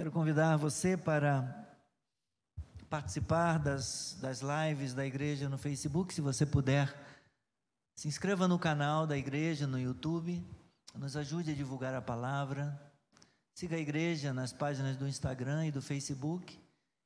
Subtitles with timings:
[0.00, 1.76] Quero convidar você para
[2.88, 6.90] participar das, das lives da igreja no Facebook, se você puder.
[7.94, 10.42] Se inscreva no canal da igreja no YouTube,
[10.94, 12.80] nos ajude a divulgar a palavra.
[13.52, 16.58] Siga a igreja nas páginas do Instagram e do Facebook.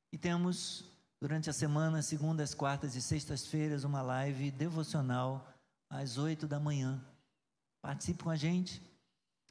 [0.09, 0.89] E temos,
[1.19, 5.53] durante a semana, segundas, quartas e sextas-feiras, uma live devocional
[5.89, 7.03] às oito da manhã.
[7.81, 8.81] Participe com a gente.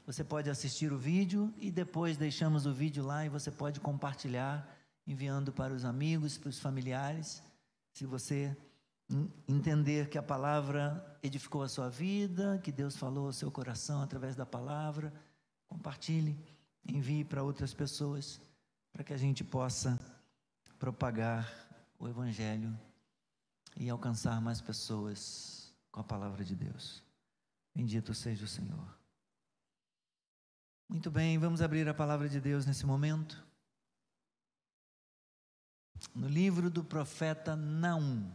[0.06, 4.68] Você pode assistir o vídeo e depois deixamos o vídeo lá e você pode compartilhar,
[5.06, 7.42] enviando para os amigos, para os familiares.
[7.90, 8.54] Se você
[9.48, 14.36] entender que a palavra edificou a sua vida, que Deus falou ao seu coração através
[14.36, 15.12] da palavra,
[15.66, 16.38] compartilhe,
[16.86, 18.40] envie para outras pessoas,
[18.92, 19.98] para que a gente possa
[20.78, 21.50] propagar
[21.98, 22.78] o Evangelho
[23.76, 27.02] e alcançar mais pessoas com a palavra de Deus.
[27.74, 29.03] Bendito seja o Senhor.
[30.88, 33.42] Muito bem, vamos abrir a palavra de Deus nesse momento.
[36.14, 38.30] No livro do profeta Naum.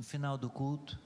[0.00, 0.98] No final do culto.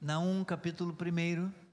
[0.00, 1.65] Naum, capítulo 1.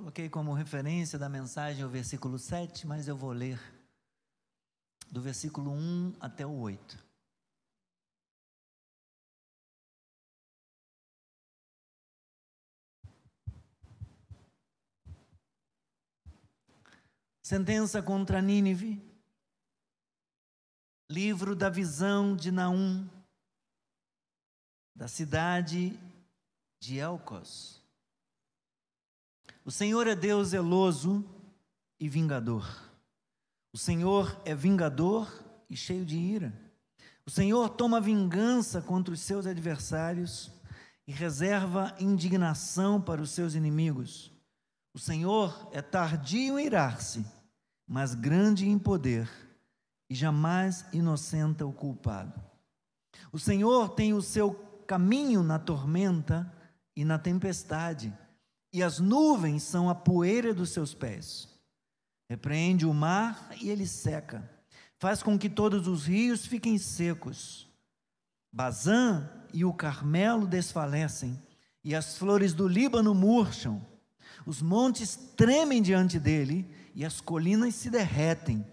[0.00, 3.60] Coloquei como referência da mensagem o versículo 7, mas eu vou ler
[5.10, 6.98] do versículo 1 até o 8.
[17.42, 19.06] Sentença contra Nínive.
[21.10, 23.06] Livro da visão de Naum,
[24.96, 25.92] da cidade
[26.80, 27.79] de Elcos.
[29.64, 31.24] O Senhor é Deus zeloso
[31.98, 32.66] e vingador.
[33.72, 35.30] O Senhor é vingador
[35.68, 36.52] e cheio de ira.
[37.26, 40.50] O Senhor toma vingança contra os seus adversários
[41.06, 44.32] e reserva indignação para os seus inimigos.
[44.94, 47.24] O Senhor é tardio em irar-se,
[47.86, 49.30] mas grande em poder,
[50.08, 52.40] e jamais inocenta o culpado.
[53.30, 54.54] O Senhor tem o seu
[54.86, 56.52] caminho na tormenta
[56.96, 58.12] e na tempestade
[58.72, 61.48] e as nuvens são a poeira dos seus pés.
[62.28, 64.48] Repreende o mar e ele seca,
[64.98, 67.68] faz com que todos os rios fiquem secos.
[68.52, 71.40] Bazã e o Carmelo desfalecem,
[71.82, 73.84] e as flores do Líbano murcham.
[74.46, 78.64] Os montes tremem diante dele, e as colinas se derretem.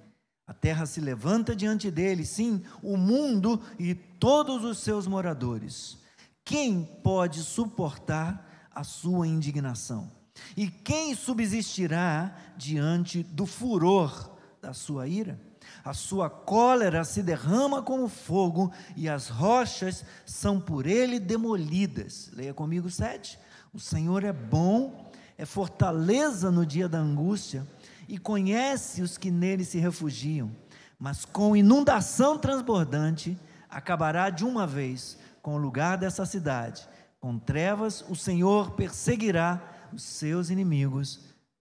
[0.46, 5.98] A terra se levanta diante dele, sim, o mundo e todos os seus moradores.
[6.44, 8.47] Quem pode suportar
[8.78, 10.08] a sua indignação.
[10.56, 15.40] E quem subsistirá diante do furor da sua ira?
[15.84, 22.30] A sua cólera se derrama como fogo e as rochas são por ele demolidas.
[22.36, 23.40] Leia comigo sete.
[23.74, 27.66] O Senhor é bom, é fortaleza no dia da angústia
[28.08, 30.52] e conhece os que nele se refugiam.
[31.00, 33.40] Mas com inundação transbordante
[33.72, 36.88] acabará de uma vez com o lugar dessa cidade
[37.20, 41.20] com trevas o Senhor perseguirá os seus inimigos.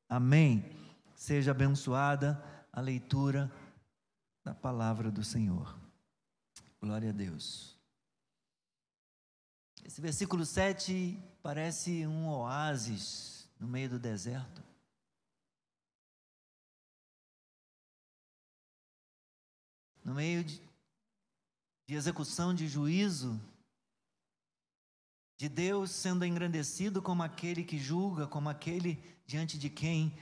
[0.08, 0.64] Amém.
[1.14, 2.42] Seja abençoada
[2.72, 3.50] a leitura
[4.44, 5.76] da palavra do Senhor.
[6.80, 7.76] Glória a Deus.
[9.84, 14.62] Esse versículo 7 parece um oásis no meio do deserto.
[20.04, 20.60] No meio de,
[21.86, 23.40] de execução de juízo,
[25.36, 30.16] de Deus sendo engrandecido como aquele que julga, como aquele diante de quem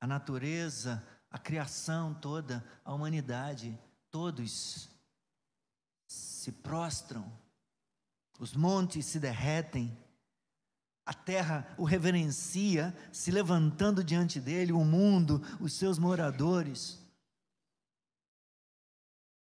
[0.00, 3.78] a natureza, a criação toda, a humanidade,
[4.10, 4.88] todos
[6.06, 7.30] se prostram,
[8.38, 9.96] os montes se derretem,
[11.06, 17.03] A terra o reverencia, se levantando diante dele, o mundo, os seus moradores.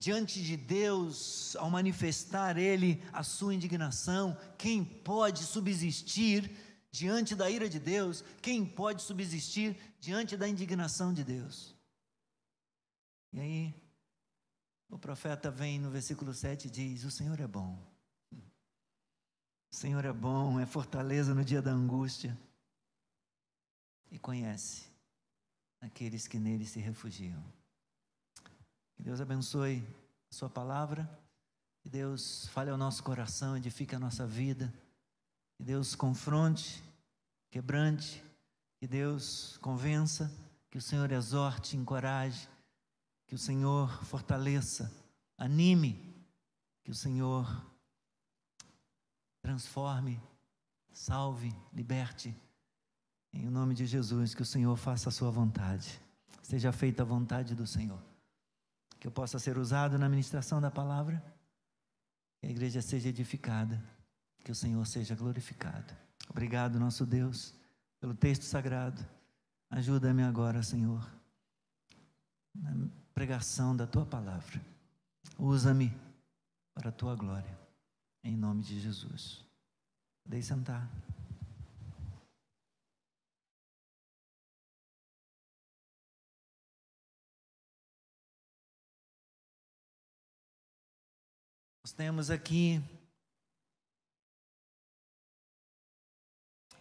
[0.05, 6.51] Diante de Deus, ao manifestar ele a sua indignação, quem pode subsistir
[6.91, 8.23] diante da ira de Deus?
[8.43, 11.75] Quem pode subsistir diante da indignação de Deus?
[13.33, 13.75] E aí,
[14.91, 17.95] o profeta vem no versículo 7 e diz: O Senhor é bom
[19.75, 22.39] o Senhor é bom, é fortaleza no dia da angústia
[24.09, 24.89] e conhece
[25.81, 27.43] aqueles que nele se refugiam.
[28.97, 29.87] Que Deus abençoe
[30.31, 31.09] a Sua palavra,
[31.83, 34.73] que Deus fale ao nosso coração, edifique a nossa vida,
[35.57, 36.83] que Deus confronte,
[37.51, 38.25] quebrante,
[38.79, 40.33] que Deus convença,
[40.71, 42.49] que o Senhor exorte, encoraje,
[43.27, 44.93] que o Senhor fortaleça,
[45.39, 46.15] anime,
[46.83, 47.47] que o Senhor
[49.43, 50.21] transforme,
[50.93, 52.35] salve, liberte.
[53.33, 56.01] Em nome de Jesus, que o Senhor faça a sua vontade.
[56.43, 58.01] Seja feita a vontade do Senhor.
[59.05, 61.23] Que eu possa ser usado na ministração da palavra.
[62.41, 63.79] Que a igreja seja edificada.
[64.43, 65.95] Que o Senhor seja glorificado.
[66.31, 67.55] Obrigado, nosso Deus,
[68.01, 69.07] pelo texto sagrado.
[69.69, 71.07] Ajuda-me agora, Senhor,
[72.55, 74.59] na pregação da tua palavra.
[75.39, 75.95] Usa-me
[76.73, 77.59] para a tua glória.
[78.23, 79.45] Em nome de Jesus.
[80.23, 80.91] Podem sentar.
[91.97, 92.83] Temos aqui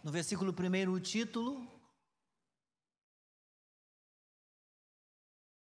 [0.02, 1.70] no versículo 1 o título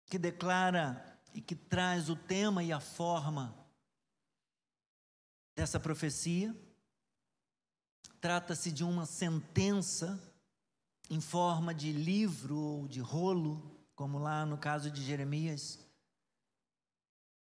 [0.07, 3.55] que declara e que traz o tema e a forma
[5.55, 6.55] dessa profecia.
[8.21, 10.19] Trata-se de uma sentença
[11.11, 15.82] em forma de livro ou de rolo, como lá no caso de Jeremias.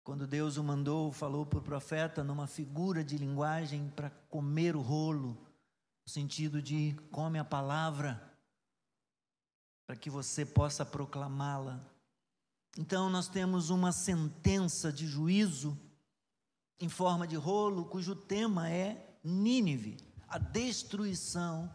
[0.07, 4.81] Quando Deus o mandou, falou para o profeta numa figura de linguagem para comer o
[4.81, 5.37] rolo,
[6.05, 8.33] no sentido de come a palavra,
[9.85, 11.85] para que você possa proclamá-la.
[12.79, 15.77] Então, nós temos uma sentença de juízo
[16.79, 19.97] em forma de rolo, cujo tema é Nínive,
[20.29, 21.69] a destruição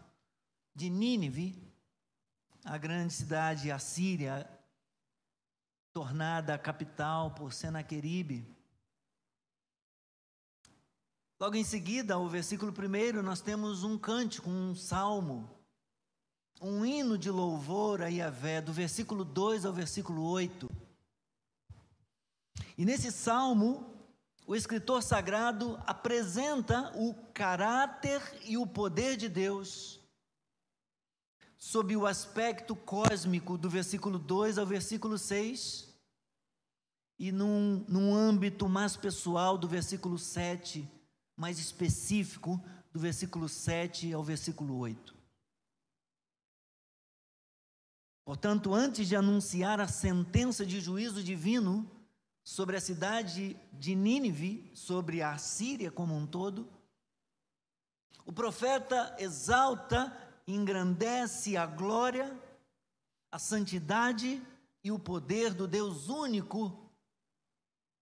[0.73, 1.61] de Nínive,
[2.63, 4.49] a grande cidade assíria,
[5.93, 8.47] tornada a capital por Senaqueribe.
[11.39, 15.49] Logo em seguida, o versículo 1, nós temos um cântico, um salmo,
[16.61, 20.69] um hino de louvor a Yahvé, do versículo 2 ao versículo 8.
[22.77, 23.91] E nesse salmo,
[24.45, 30.00] o escritor sagrado apresenta o caráter e o poder de Deus
[31.61, 35.93] sob o aspecto cósmico do versículo 2 ao versículo 6
[37.19, 40.89] e num, num âmbito mais pessoal do versículo 7,
[41.37, 42.59] mais específico
[42.91, 45.15] do versículo 7 ao versículo 8.
[48.25, 51.87] Portanto, antes de anunciar a sentença de juízo divino,
[52.43, 56.67] sobre a cidade de Nínive, sobre a Síria como um todo.
[58.25, 62.37] O profeta exalta engrandece a glória,
[63.31, 64.41] a santidade
[64.83, 66.91] e o poder do Deus único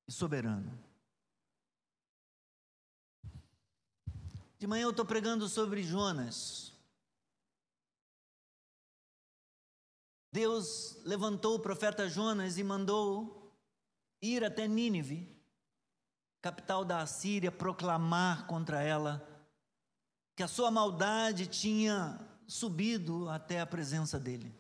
[0.08, 0.78] e soberano.
[4.58, 6.74] De manhã eu estou pregando sobre Jonas.
[10.32, 13.56] Deus levantou o profeta Jonas e mandou
[14.22, 15.28] ir até Nínive,
[16.42, 19.26] capital da Assíria, proclamar contra ela
[20.36, 24.52] que a sua maldade tinha subido até a presença dele.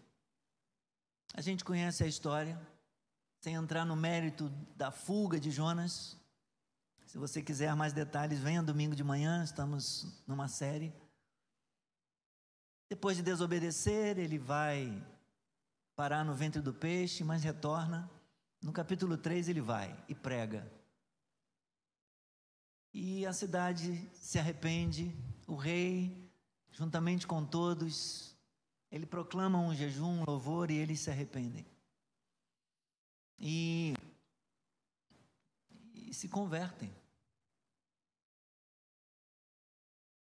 [1.34, 2.60] A gente conhece a história,
[3.41, 6.15] sem entrar no mérito da fuga de Jonas.
[7.08, 10.93] Se você quiser mais detalhes, venha domingo de manhã, estamos numa série.
[12.88, 15.03] Depois de desobedecer, ele vai
[15.96, 18.10] parar no ventre do peixe, mas retorna.
[18.62, 20.72] No capítulo 3 ele vai e prega.
[22.93, 25.15] E a cidade se arrepende,
[25.48, 26.29] o rei,
[26.80, 28.34] juntamente com todos,
[28.90, 31.66] ele proclama um jejum, um louvor e eles se arrependem.
[33.38, 33.94] E,
[35.94, 36.90] e se convertem.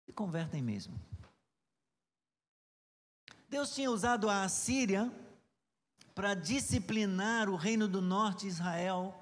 [0.07, 0.99] Se convertem mesmo.
[3.47, 5.13] Deus tinha usado a Assíria
[6.15, 9.15] para disciplinar o reino do norte Israel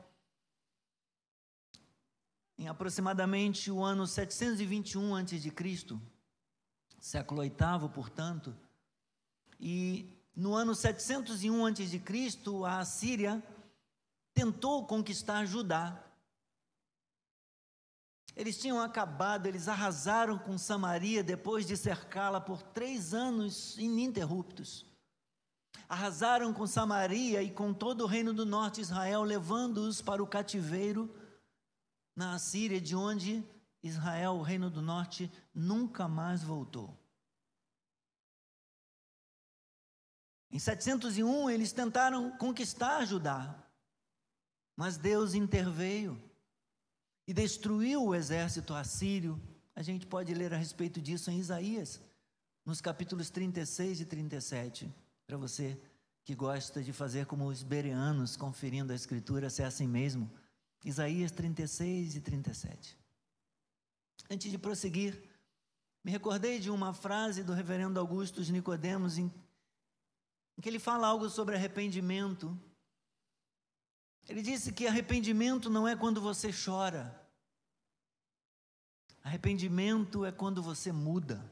[2.56, 5.50] em aproximadamente o ano 721 a.C.,
[6.98, 8.54] século VIII, portanto,
[9.60, 12.02] e no ano 701 a.C.,
[12.66, 13.42] a Síria
[14.34, 16.04] tentou conquistar Judá.
[18.36, 24.86] Eles tinham acabado, eles arrasaram com Samaria depois de cercá-la por três anos ininterruptos.
[25.88, 30.26] Arrasaram com Samaria e com todo o reino do norte de Israel, levando-os para o
[30.26, 31.12] cativeiro
[32.14, 33.44] na Assíria, de onde
[33.82, 36.96] Israel, o reino do norte, nunca mais voltou.
[40.50, 43.54] Em 701, eles tentaram conquistar Judá,
[44.74, 46.20] mas Deus interveio
[47.26, 49.40] e destruiu o exército assírio.
[49.76, 52.00] A gente pode ler a respeito disso em Isaías,
[52.64, 54.92] nos capítulos 36 e 37,
[55.26, 55.80] para você
[56.24, 60.30] que gosta de fazer como os bereanos, conferindo a escritura, se é assim mesmo.
[60.84, 62.97] Isaías 36 e 37.
[64.30, 65.22] Antes de prosseguir,
[66.04, 69.32] me recordei de uma frase do reverendo Augusto Nicodemos em
[70.58, 72.58] em que ele fala algo sobre arrependimento.
[74.28, 77.16] Ele disse que arrependimento não é quando você chora.
[79.22, 81.48] Arrependimento é quando você muda.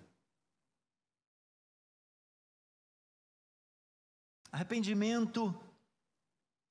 [4.50, 5.54] Arrependimento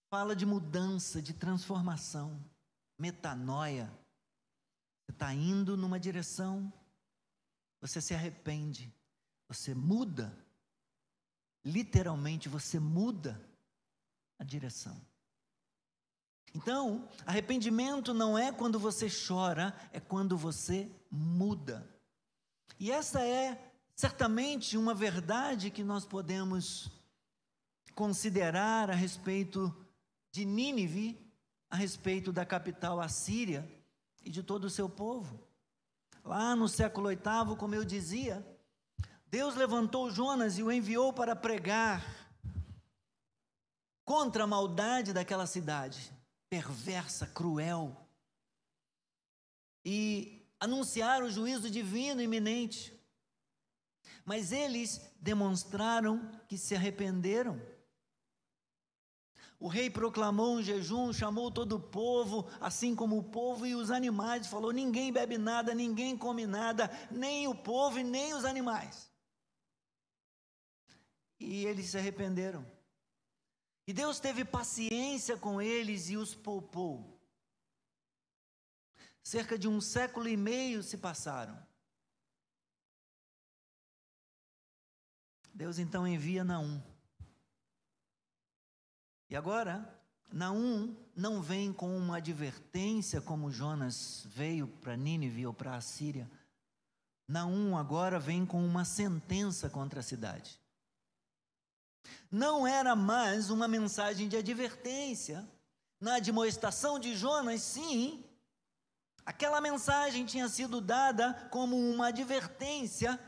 [0.10, 2.38] fala de mudança, de transformação,
[3.00, 3.90] metanoia.
[5.05, 6.71] Você está indo numa direção,
[7.79, 8.93] você se arrepende,
[9.47, 10.45] você muda
[11.65, 13.41] literalmente você muda
[14.38, 14.95] a direção.
[16.53, 21.89] Então, arrependimento não é quando você chora, é quando você muda.
[22.79, 26.91] E essa é certamente uma verdade que nós podemos
[27.93, 29.75] considerar a respeito
[30.31, 31.19] de Nínive,
[31.69, 33.67] a respeito da capital assíria
[34.25, 35.48] e de todo o seu povo.
[36.24, 38.46] Lá no século VIII, como eu dizia,
[39.27, 42.03] Deus levantou Jonas e o enviou para pregar
[44.03, 46.12] contra a maldade daquela cidade,
[46.50, 47.96] perversa, cruel,
[49.84, 52.91] e anunciar o juízo divino iminente.
[54.24, 57.62] Mas eles demonstraram que se arrependeram.
[59.65, 63.89] O rei proclamou um jejum, chamou todo o povo, assim como o povo e os
[63.89, 69.15] animais, falou: ninguém bebe nada, ninguém come nada, nem o povo e nem os animais
[71.39, 72.65] e eles se arrependeram.
[73.88, 77.22] E Deus teve paciência com eles e os poupou.
[79.24, 81.55] Cerca de um século e meio se passaram.
[85.53, 86.81] Deus então envia Naum.
[89.29, 89.88] E agora,
[90.32, 96.29] Naum não vem com uma advertência como Jonas veio para Nínive ou para a Síria.
[97.27, 100.60] Naum agora vem com uma sentença contra a cidade
[102.32, 105.48] não era mais uma mensagem de advertência.
[106.00, 108.24] Na admoestação de Jonas, sim,
[109.25, 113.20] aquela mensagem tinha sido dada como uma advertência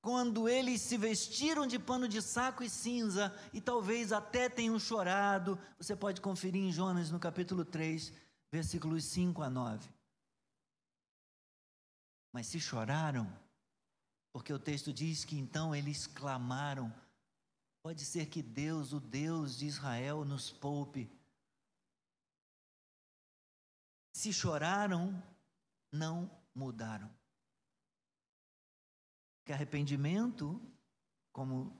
[0.00, 5.58] quando eles se vestiram de pano de saco e cinza e talvez até tenham chorado.
[5.78, 8.12] Você pode conferir em Jonas no capítulo 3,
[8.50, 9.88] versículos 5 a 9.
[12.32, 13.30] Mas se choraram,
[14.32, 16.92] porque o texto diz que então eles clamaram
[17.88, 21.10] Pode ser que Deus, o Deus de Israel, nos poupe.
[24.12, 25.22] Se choraram,
[25.90, 27.10] não mudaram.
[29.48, 30.60] Que arrependimento,
[31.32, 31.74] como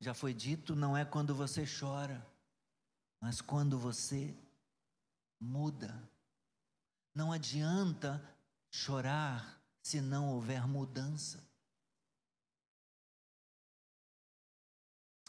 [0.00, 2.26] já foi dito, não é quando você chora,
[3.20, 4.34] mas quando você
[5.38, 6.10] muda.
[7.14, 8.26] Não adianta
[8.70, 11.46] chorar se não houver mudança.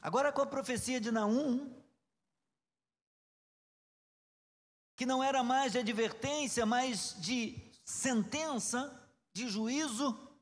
[0.01, 1.77] Agora com a profecia de Naum,
[4.95, 8.97] que não era mais de advertência, mas de sentença,
[9.33, 10.32] de juízo,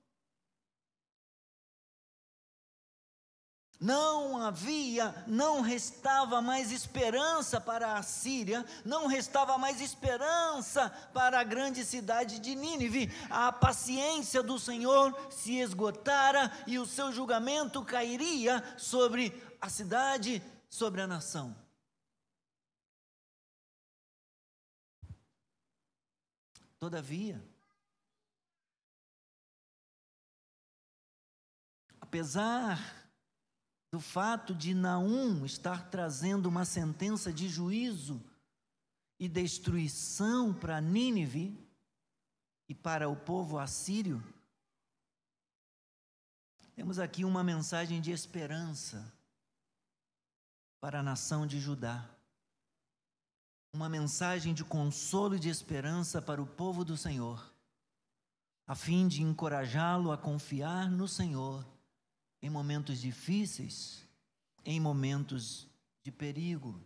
[3.81, 11.43] Não havia, não restava mais esperança para a Síria, não restava mais esperança para a
[11.43, 13.09] grande cidade de Nínive.
[13.27, 21.01] A paciência do Senhor se esgotara e o seu julgamento cairia sobre a cidade, sobre
[21.01, 21.55] a nação.
[26.77, 27.43] Todavia,
[31.99, 33.00] apesar
[33.91, 38.23] do fato de Naum estar trazendo uma sentença de juízo
[39.19, 41.57] e destruição para Nínive
[42.69, 44.23] e para o povo assírio,
[46.81, 49.13] Temos aqui uma mensagem de esperança
[50.79, 52.09] para a nação de Judá.
[53.71, 57.53] Uma mensagem de consolo e de esperança para o povo do Senhor,
[58.65, 61.63] a fim de encorajá-lo a confiar no Senhor
[62.41, 64.05] em momentos difíceis,
[64.65, 65.67] em momentos
[66.03, 66.79] de perigo.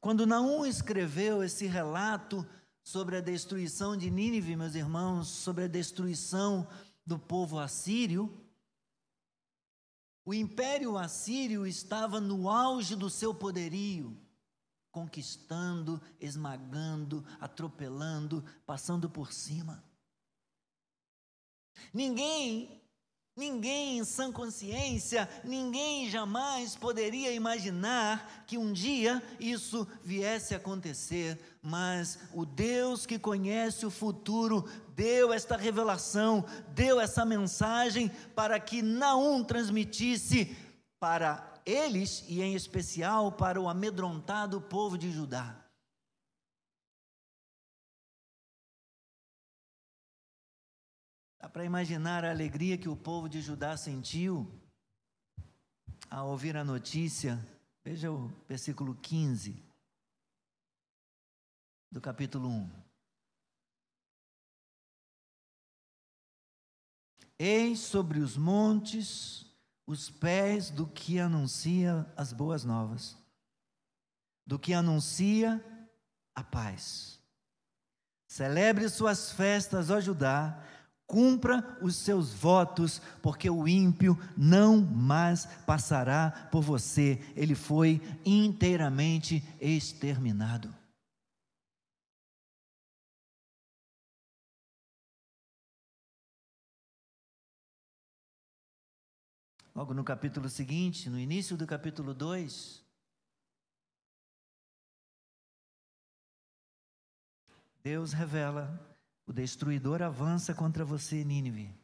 [0.00, 2.46] Quando Naum escreveu esse relato
[2.82, 6.68] sobre a destruição de Nínive, meus irmãos, sobre a destruição
[7.06, 8.40] do povo assírio,
[10.24, 14.16] o império assírio estava no auge do seu poderio,
[14.90, 19.82] conquistando, esmagando, atropelando, passando por cima.
[21.92, 22.83] Ninguém
[23.36, 31.40] Ninguém em sã consciência, ninguém jamais poderia imaginar que um dia isso viesse a acontecer,
[31.60, 34.64] mas o Deus que conhece o futuro
[34.94, 40.56] deu esta revelação, deu essa mensagem para que Naum transmitisse
[41.00, 45.63] para eles e em especial para o amedrontado povo de Judá.
[51.54, 54.60] Para imaginar a alegria que o povo de Judá sentiu
[56.10, 57.38] ao ouvir a notícia.
[57.84, 59.62] Veja o versículo 15
[61.92, 62.70] do capítulo 1.
[67.38, 69.46] Eis sobre os montes
[69.86, 73.16] os pés do que anuncia as boas novas,
[74.44, 75.64] do que anuncia
[76.34, 77.22] a paz.
[78.26, 80.60] Celebre suas festas, ó Judá,
[81.06, 89.42] Cumpra os seus votos, porque o ímpio não mais passará por você, ele foi inteiramente
[89.60, 90.74] exterminado.
[99.74, 102.84] Logo no capítulo seguinte, no início do capítulo 2,
[107.82, 108.93] Deus revela
[109.26, 111.74] o destruidor avança contra você, Nínive.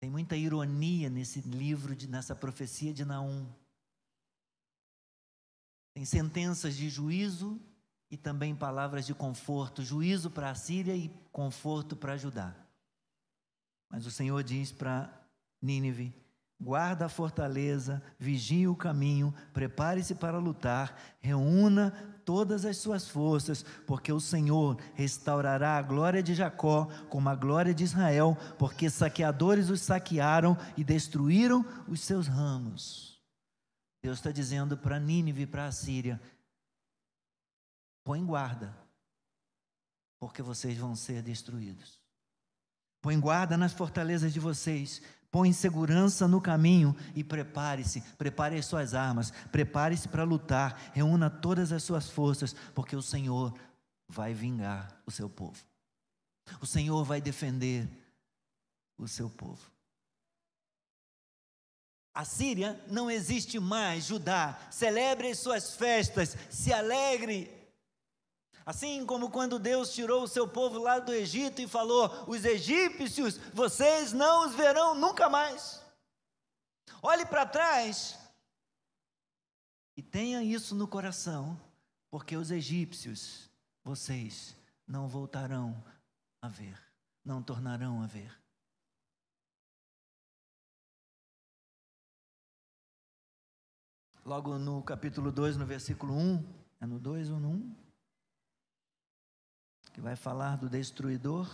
[0.00, 3.50] Tem muita ironia nesse livro, de, nessa profecia de Naum.
[5.94, 7.60] Tem sentenças de juízo
[8.10, 12.54] e também palavras de conforto: juízo para a Síria e conforto para Judá.
[13.88, 15.10] Mas o Senhor diz para
[15.62, 16.12] Nínive:
[16.60, 21.90] guarda a fortaleza, vigie o caminho, prepare-se para lutar, reúna
[22.24, 27.74] todas as suas forças, porque o Senhor restaurará a glória de Jacó como a glória
[27.74, 33.22] de Israel, porque saqueadores os saquearam e destruíram os seus ramos.
[34.02, 36.20] Deus está dizendo para Nínive e para a Síria:
[38.04, 38.76] põe guarda,
[40.18, 42.00] porque vocês vão ser destruídos.
[43.00, 45.02] Põe guarda nas fortalezas de vocês,
[45.34, 51.72] Põe segurança no caminho e prepare-se, prepare as suas armas, prepare-se para lutar, reúna todas
[51.72, 53.52] as suas forças, porque o Senhor
[54.08, 55.60] vai vingar o seu povo.
[56.60, 57.88] O Senhor vai defender
[58.96, 59.60] o seu povo.
[62.14, 64.56] A Síria não existe mais, Judá.
[64.70, 67.50] Celebre as suas festas, se alegre
[68.66, 73.36] Assim como quando Deus tirou o seu povo lá do Egito e falou: os egípcios,
[73.52, 75.82] vocês não os verão nunca mais.
[77.02, 78.18] Olhe para trás
[79.96, 81.60] e tenha isso no coração,
[82.10, 83.50] porque os egípcios,
[83.82, 85.84] vocês não voltarão
[86.40, 86.80] a ver,
[87.22, 88.32] não tornarão a ver.
[94.24, 96.42] Logo no capítulo 2, no versículo 1,
[96.80, 97.83] é no 2 ou no 1?
[100.04, 101.48] Vai falar do destruidor.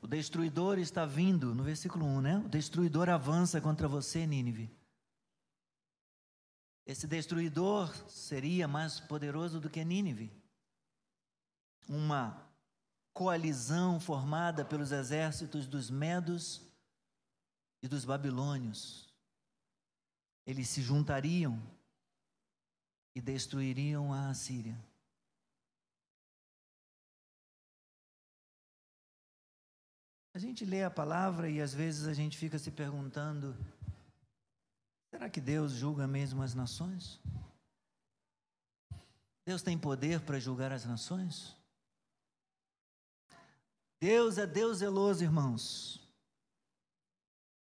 [0.00, 2.38] O destruidor está vindo, no versículo 1, né?
[2.38, 4.68] O destruidor avança contra você, Nínive.
[6.84, 10.32] Esse destruidor seria mais poderoso do que Nínive.
[11.88, 12.44] Uma
[13.12, 16.71] coalizão formada pelos exércitos dos Medos
[17.82, 19.12] e dos babilônios.
[20.46, 21.60] Eles se juntariam
[23.14, 24.78] e destruiriam a Assíria.
[30.34, 33.54] A gente lê a palavra e às vezes a gente fica se perguntando:
[35.10, 37.20] será que Deus julga mesmo as nações?
[39.44, 41.54] Deus tem poder para julgar as nações?
[44.00, 46.01] Deus é Deus zeloso, irmãos.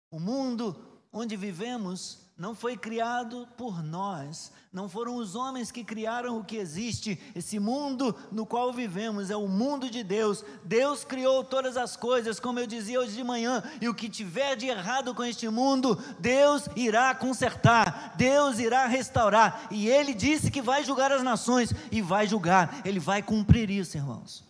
[0.10, 0.76] O mundo
[1.12, 6.56] onde vivemos não foi criado por nós, não foram os homens que criaram o que
[6.56, 7.20] existe.
[7.36, 10.46] Esse mundo no qual vivemos é o mundo de Deus.
[10.64, 14.56] Deus criou todas as coisas, como eu dizia hoje de manhã, e o que tiver
[14.56, 19.68] de errado com este mundo, Deus irá consertar, Deus irá restaurar.
[19.72, 23.98] E ele disse que vai julgar as nações e vai julgar, ele vai cumprir isso,
[23.98, 24.46] irmãos.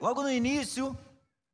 [0.00, 0.96] Logo no início,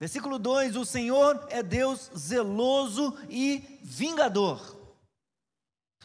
[0.00, 4.84] Versículo 2: O Senhor é Deus zeloso e vingador.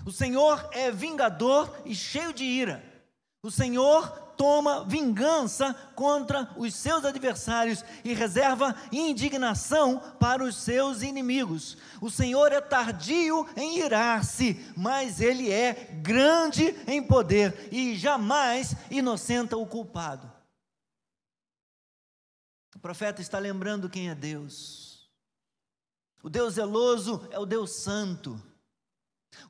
[0.06, 2.84] O Senhor é vingador e cheio de ira.
[3.44, 11.78] O Senhor toma vingança contra os seus adversários e reserva indignação para os seus inimigos.
[12.00, 19.58] O Senhor é tardio em irar-se, mas ele é grande em poder e jamais inocenta
[19.58, 20.39] o culpado.
[22.76, 25.10] O profeta está lembrando quem é Deus.
[26.22, 28.42] O Deus zeloso é o Deus santo.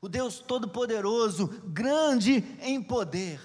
[0.00, 3.40] O Deus todo-poderoso, grande em poder.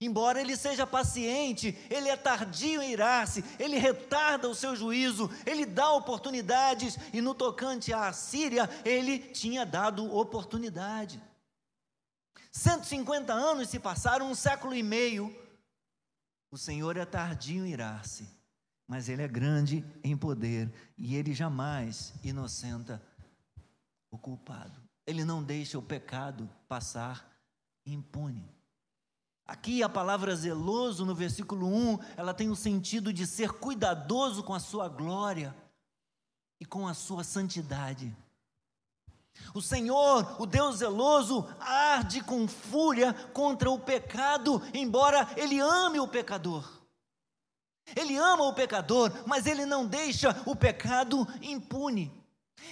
[0.00, 5.66] Embora ele seja paciente, ele é tardio em irar-se, ele retarda o seu juízo, ele
[5.66, 11.20] dá oportunidades, e no tocante à Síria, ele tinha dado oportunidade.
[12.52, 15.34] 150 anos se passaram, um século e meio.
[16.50, 18.28] O Senhor é tardio em irar-se,
[18.88, 23.00] mas ele é grande em poder e ele jamais inocenta
[24.10, 24.80] o culpado.
[25.06, 27.30] Ele não deixa o pecado passar
[27.84, 28.48] impune.
[29.46, 34.54] Aqui a palavra zeloso no versículo 1, ela tem o sentido de ser cuidadoso com
[34.54, 35.54] a sua glória
[36.60, 38.14] e com a sua santidade.
[39.54, 46.08] O Senhor, o Deus zeloso, arde com fúria contra o pecado, embora ele ame o
[46.08, 46.77] pecador.
[47.96, 52.12] Ele ama o pecador, mas ele não deixa o pecado impune.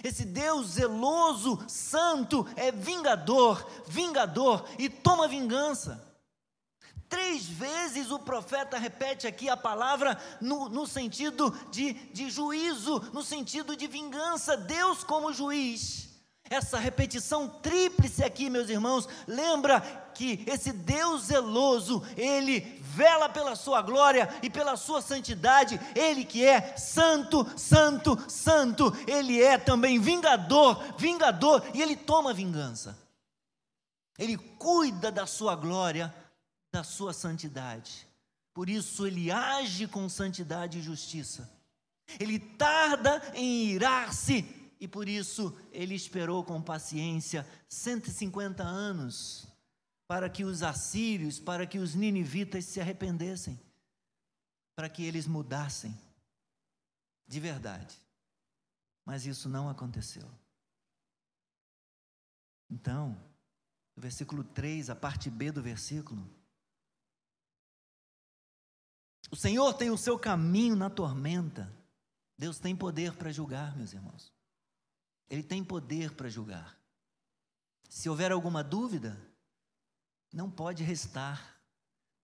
[0.03, 6.05] Esse Deus zeloso, santo, é vingador, vingador e toma vingança.
[7.09, 13.23] Três vezes o profeta repete aqui a palavra no, no sentido de, de juízo, no
[13.23, 14.57] sentido de vingança.
[14.57, 16.09] Deus, como juiz,
[16.51, 19.81] essa repetição tríplice aqui, meus irmãos, lembra
[20.15, 26.43] que esse Deus zeloso, ele vela pela sua glória e pela sua santidade, ele que
[26.43, 32.99] é santo, santo, santo, ele é também vingador, vingador, e ele toma vingança.
[34.19, 36.15] Ele cuida da sua glória,
[36.73, 38.09] da sua santidade.
[38.55, 41.51] Por isso ele age com santidade e justiça.
[42.19, 49.47] Ele tarda em irar-se e por isso ele esperou com paciência 150 anos
[50.07, 53.61] para que os assírios, para que os ninivitas se arrependessem,
[54.75, 55.97] para que eles mudassem
[57.27, 58.01] de verdade.
[59.05, 60.29] Mas isso não aconteceu.
[62.71, 63.21] Então,
[63.97, 66.29] o versículo 3, a parte B do versículo.
[69.31, 71.73] O Senhor tem o seu caminho na tormenta.
[72.39, 74.33] Deus tem poder para julgar, meus irmãos.
[75.29, 76.79] Ele tem poder para julgar.
[77.89, 79.19] Se houver alguma dúvida,
[80.37, 81.57] não pode restar.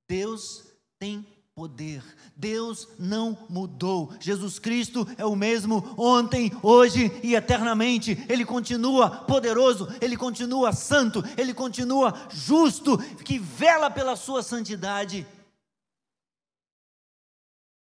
[0.07, 0.64] Deus
[0.98, 2.05] tem poder.
[2.37, 4.14] Deus não mudou.
[4.20, 8.12] Jesus Cristo é o mesmo ontem, hoje e eternamente.
[8.29, 15.27] Ele continua poderoso, ele continua santo, ele continua justo, que vela pela sua santidade.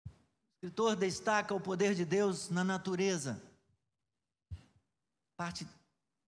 [0.05, 3.41] O escritor destaca o poder de Deus na natureza
[5.37, 5.67] parte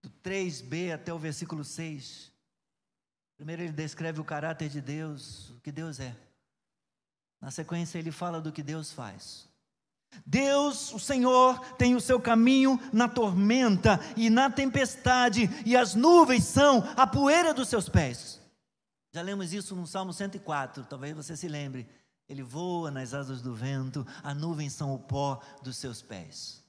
[0.03, 2.31] do 3b até o versículo 6.
[3.39, 6.13] Primeiro ele descreve o caráter de Deus, o que Deus é.
[7.39, 9.47] Na sequência ele fala do que Deus faz.
[10.25, 16.43] Deus, o Senhor, tem o seu caminho na tormenta e na tempestade, e as nuvens
[16.43, 18.41] são a poeira dos seus pés.
[19.13, 21.88] Já lemos isso no Salmo 104, talvez você se lembre.
[22.28, 26.62] Ele voa nas asas do vento, as nuvens são o pó dos seus pés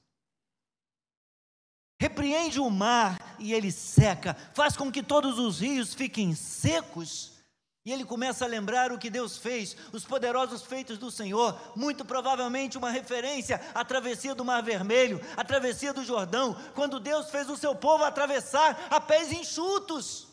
[2.01, 7.33] repreende o mar e ele seca, faz com que todos os rios fiquem secos.
[7.85, 12.05] E ele começa a lembrar o que Deus fez, os poderosos feitos do Senhor, muito
[12.05, 17.49] provavelmente uma referência à travessia do Mar Vermelho, à travessia do Jordão, quando Deus fez
[17.51, 20.30] o seu povo atravessar a pés enxutos.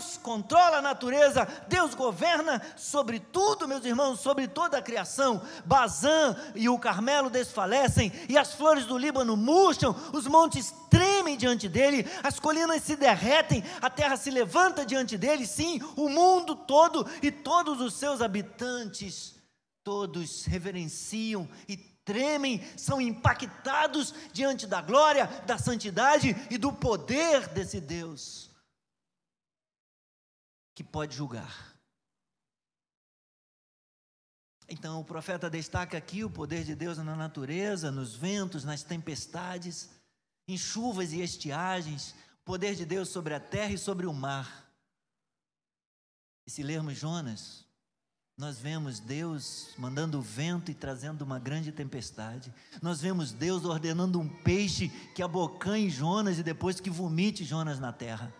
[0.00, 5.42] Deus controla a natureza, Deus governa sobre tudo, meus irmãos, sobre toda a criação.
[5.64, 11.68] Bazã e o Carmelo desfalecem, e as flores do Líbano murcham, os montes tremem diante
[11.68, 17.06] dele, as colinas se derretem, a terra se levanta diante dele, sim, o mundo todo
[17.22, 19.34] e todos os seus habitantes,
[19.82, 27.80] todos reverenciam e tremem, são impactados diante da glória, da santidade e do poder desse
[27.80, 28.49] Deus
[30.80, 31.76] que pode julgar.
[34.66, 39.90] Então o profeta destaca aqui o poder de Deus na natureza, nos ventos, nas tempestades,
[40.48, 44.72] em chuvas e estiagens, o poder de Deus sobre a terra e sobre o mar.
[46.46, 47.66] E se lermos Jonas,
[48.38, 52.54] nós vemos Deus mandando vento e trazendo uma grande tempestade.
[52.80, 57.92] Nós vemos Deus ordenando um peixe que abocanhe Jonas e depois que vomite Jonas na
[57.92, 58.39] terra.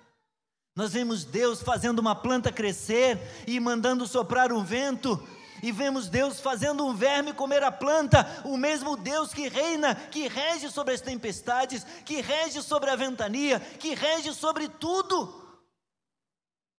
[0.74, 5.20] Nós vemos Deus fazendo uma planta crescer e mandando soprar um vento
[5.62, 10.26] e vemos Deus fazendo um verme comer a planta, o mesmo Deus que reina, que
[10.26, 15.38] rege sobre as tempestades, que rege sobre a ventania, que rege sobre tudo.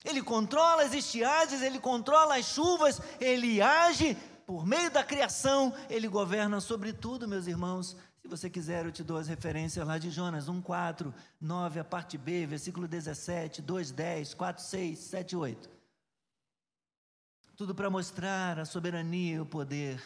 [0.04, 6.08] Ele controla as estiagens, ele controla as chuvas, ele age por meio da criação, ele
[6.08, 7.96] governa sobre tudo, meus irmãos.
[8.22, 11.84] Se você quiser, eu te dou as referências lá de Jonas 1, 4, 9, a
[11.84, 15.70] parte B, versículo 17, 2, 10, 4, 6, 7, 8.
[17.56, 20.02] Tudo para mostrar a soberania e o poder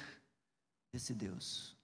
[0.94, 1.76] desse Deus.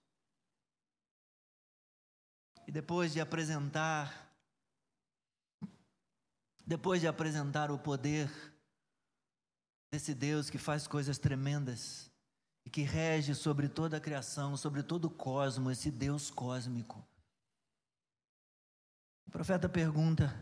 [2.68, 4.32] E depois de apresentar,
[6.66, 8.30] depois de apresentar o poder
[9.92, 12.11] desse Deus que faz coisas tremendas
[12.66, 17.06] e que rege sobre toda a criação, sobre todo o cosmos, esse Deus cósmico.
[19.28, 20.34] O profeta pergunta: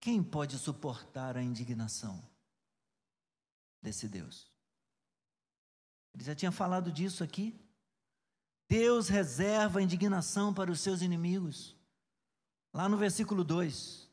[0.00, 2.32] quem pode suportar a indignação?
[3.82, 4.50] desse Deus.
[6.14, 7.58] Ele já tinha falado disso aqui.
[8.68, 11.76] Deus reserva indignação para os seus inimigos.
[12.72, 14.08] Lá no versículo 2.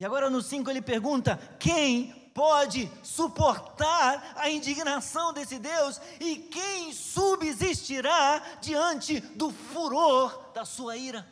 [0.00, 6.92] E agora no 5 ele pergunta: quem pode suportar a indignação desse Deus e quem
[6.92, 11.26] subsistirá diante do furor da sua ira?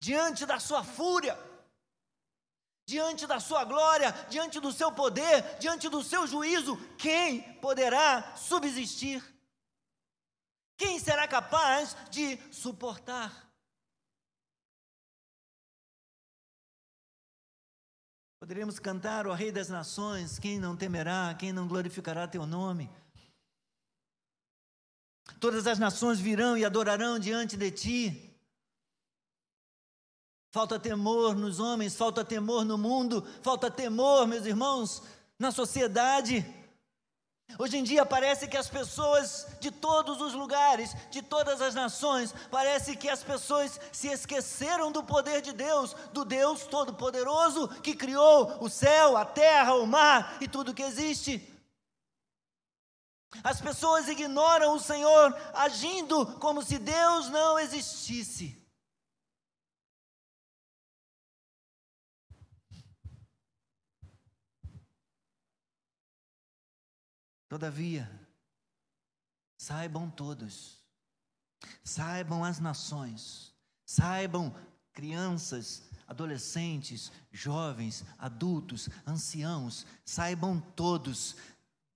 [0.00, 1.38] Diante da sua fúria
[2.86, 9.24] diante da sua glória, diante do seu poder, diante do seu juízo, quem poderá subsistir?
[10.76, 13.43] Quem será capaz de suportar?
[18.44, 22.90] Poderíamos cantar o Rei das Nações: quem não temerá, quem não glorificará teu nome?
[25.40, 28.38] Todas as nações virão e adorarão diante de ti.
[30.52, 35.02] Falta temor nos homens, falta temor no mundo, falta temor, meus irmãos,
[35.38, 36.44] na sociedade.
[37.56, 42.34] Hoje em dia parece que as pessoas de todos os lugares, de todas as nações,
[42.50, 48.56] parece que as pessoas se esqueceram do poder de Deus, do Deus Todo-Poderoso que criou
[48.60, 51.48] o céu, a terra, o mar e tudo que existe.
[53.42, 58.63] As pessoas ignoram o Senhor agindo como se Deus não existisse.
[67.54, 68.10] Todavia,
[69.56, 70.82] saibam todos,
[71.84, 73.54] saibam as nações,
[73.86, 74.52] saibam
[74.92, 81.36] crianças, adolescentes, jovens, adultos, anciãos, saibam todos,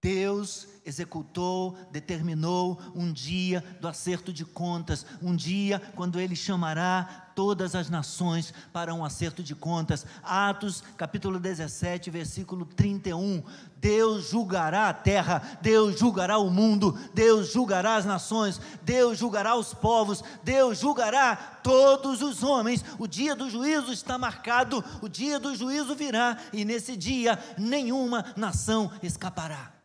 [0.00, 7.74] Deus executou, determinou um dia do acerto de contas, um dia quando Ele chamará todas
[7.74, 10.06] as nações para um acerto de contas.
[10.22, 13.42] Atos capítulo 17, versículo 31.
[13.76, 19.74] Deus julgará a terra, Deus julgará o mundo, Deus julgará as nações, Deus julgará os
[19.74, 22.84] povos, Deus julgará todos os homens.
[23.00, 28.24] O dia do juízo está marcado, o dia do juízo virá, e nesse dia nenhuma
[28.36, 29.77] nação escapará.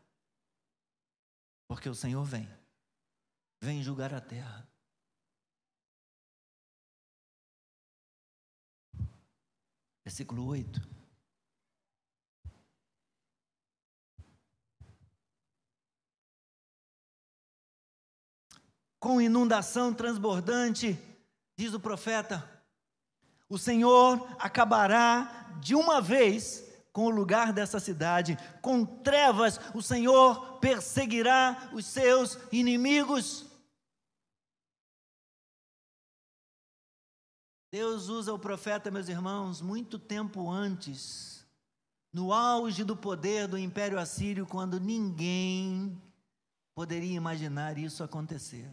[1.73, 2.47] Porque o Senhor vem,
[3.59, 4.71] vem julgar a terra.
[10.05, 10.79] Versículo 8.
[18.99, 20.95] Com inundação transbordante,
[21.57, 22.63] diz o profeta,
[23.49, 28.37] o Senhor acabará de uma vez com o lugar dessa cidade.
[28.61, 33.45] Com trevas, o Senhor perseguirá os seus inimigos.
[37.71, 41.43] Deus usa o profeta, meus irmãos, muito tempo antes,
[42.13, 45.99] no auge do poder do Império Assírio, quando ninguém
[46.75, 48.69] poderia imaginar isso acontecer.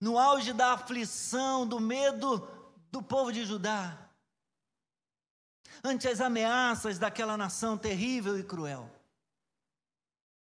[0.00, 2.48] No auge da aflição, do medo
[2.92, 4.09] do povo de Judá
[5.82, 8.90] ante as ameaças daquela nação terrível e cruel.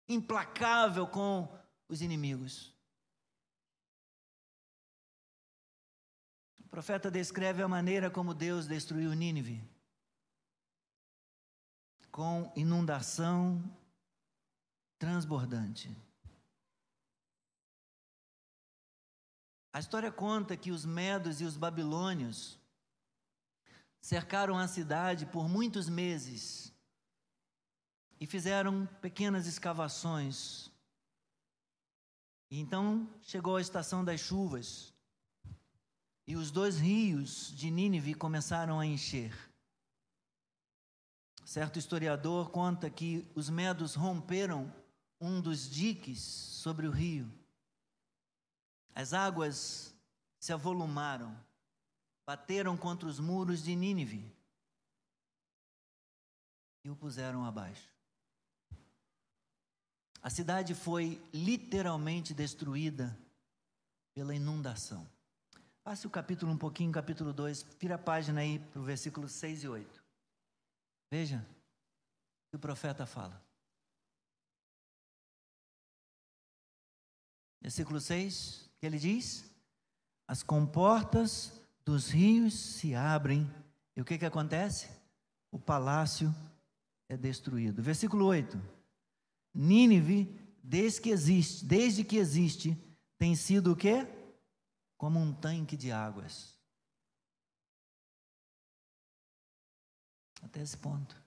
[0.09, 1.49] implacável com
[1.89, 2.75] os inimigos.
[6.59, 9.63] O profeta descreve a maneira como Deus destruiu Nínive
[12.11, 13.63] com inundação
[14.99, 15.97] transbordante.
[19.73, 22.60] A história conta que os medos e os babilônios
[24.01, 26.73] cercaram a cidade por muitos meses
[28.19, 30.71] e fizeram pequenas escavações.
[32.51, 34.93] E então chegou a estação das chuvas
[36.27, 39.35] e os dois rios de Nínive começaram a encher.
[41.45, 44.73] Certo historiador conta que os medos romperam
[45.21, 47.31] um dos diques sobre o rio
[48.95, 49.95] as águas
[50.39, 51.35] se avolumaram,
[52.31, 54.25] bateram contra os muros de Nínive
[56.85, 57.93] e o puseram abaixo.
[60.23, 63.19] A cidade foi literalmente destruída
[64.15, 65.05] pela inundação.
[65.83, 69.65] Passe o capítulo um pouquinho, capítulo 2, vira a página aí para o versículo 6
[69.65, 70.05] e 8.
[71.11, 71.45] Veja
[72.47, 73.45] o que o profeta fala.
[77.61, 79.53] Versículo 6 que ele diz?
[80.29, 83.49] As comportas dos rios se abrem.
[83.97, 84.89] E o que, que acontece?
[85.51, 86.35] O palácio
[87.09, 87.83] é destruído.
[87.83, 88.61] Versículo 8.
[89.53, 90.27] Nínive,
[90.63, 92.77] desde que existe, desde que existe,
[93.19, 94.07] tem sido o quê?
[94.97, 96.59] Como um tanque de águas.
[100.43, 101.21] Até esse ponto.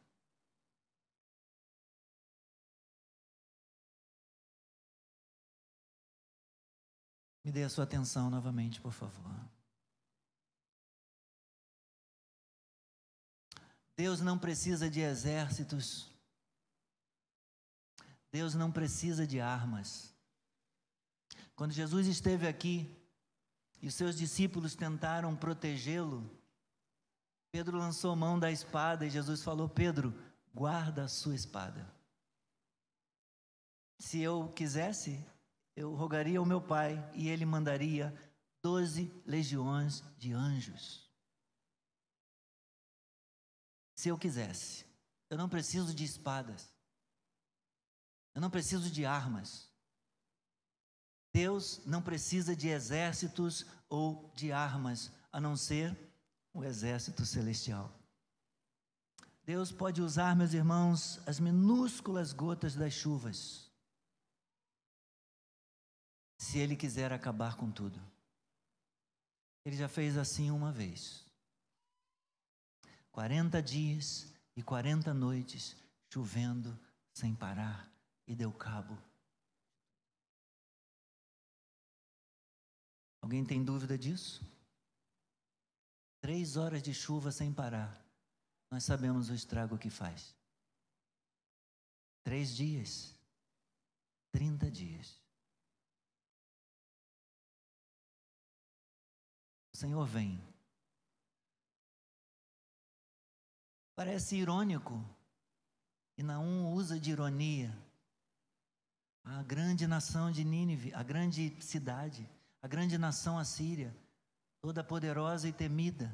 [7.44, 9.53] Me dê a sua atenção novamente, por favor.
[13.96, 16.10] Deus não precisa de exércitos.
[18.32, 20.14] Deus não precisa de armas.
[21.56, 22.90] Quando Jesus esteve aqui
[23.82, 26.28] e os seus discípulos tentaram protegê-lo,
[27.52, 30.12] Pedro lançou mão da espada e Jesus falou: Pedro,
[30.54, 31.88] guarda a sua espada.
[34.00, 35.24] Se eu quisesse,
[35.76, 38.14] eu rogaria ao meu pai e ele mandaria
[38.64, 41.13] doze legiões de anjos.
[44.04, 44.86] Se eu quisesse,
[45.30, 46.70] eu não preciso de espadas,
[48.36, 49.72] eu não preciso de armas.
[51.32, 55.98] Deus não precisa de exércitos ou de armas, a não ser
[56.54, 57.98] o exército celestial.
[59.46, 63.72] Deus pode usar, meus irmãos, as minúsculas gotas das chuvas
[66.38, 68.02] se ele quiser acabar com tudo.
[69.64, 71.23] Ele já fez assim uma vez.
[73.14, 75.76] 40 dias e 40 noites
[76.12, 76.78] chovendo
[77.14, 77.88] sem parar
[78.28, 78.98] e deu cabo.
[83.22, 84.44] Alguém tem dúvida disso?
[86.20, 88.04] Três horas de chuva sem parar.
[88.70, 90.36] Nós sabemos o estrago que faz.
[92.24, 93.14] Três dias,
[94.32, 95.22] trinta dias.
[99.74, 100.53] Senhor vem.
[103.96, 105.04] Parece irônico,
[106.18, 107.72] e Naum usa de ironia.
[109.24, 112.28] A grande nação de Nínive, a grande cidade,
[112.62, 113.96] a grande nação assíria,
[114.60, 116.14] toda poderosa e temida.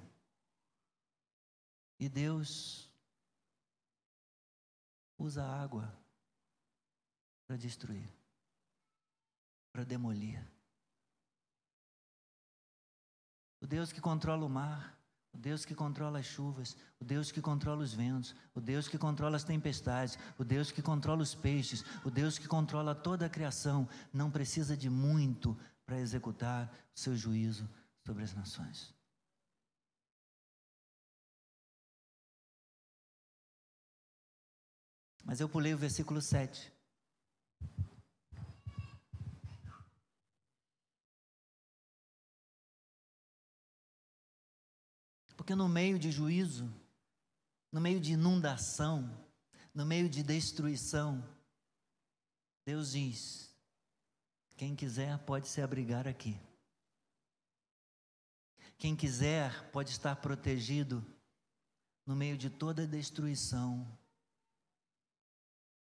[2.00, 2.90] E Deus
[5.18, 5.98] usa a água
[7.48, 8.08] para destruir,
[9.72, 10.46] para demolir.
[13.62, 14.99] O Deus que controla o mar,
[15.34, 18.98] o Deus que controla as chuvas, o Deus que controla os ventos, o Deus que
[18.98, 23.30] controla as tempestades, o Deus que controla os peixes, o Deus que controla toda a
[23.30, 27.70] criação, não precisa de muito para executar o seu juízo
[28.06, 28.94] sobre as nações.
[35.24, 36.79] Mas eu pulei o versículo 7.
[45.50, 46.72] Porque no meio de juízo,
[47.72, 49.20] no meio de inundação,
[49.74, 51.28] no meio de destruição,
[52.64, 53.52] Deus diz:
[54.56, 56.40] quem quiser pode se abrigar aqui.
[58.78, 61.04] Quem quiser pode estar protegido
[62.06, 63.98] no meio de toda destruição,